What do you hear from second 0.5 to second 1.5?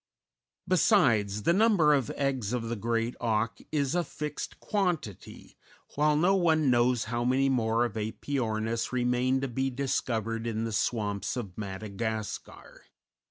Besides,